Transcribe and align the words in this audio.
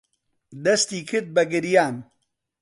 دەستی 0.63 1.01
کرد 1.09 1.27
بە 1.35 1.43
گریان. 1.51 1.95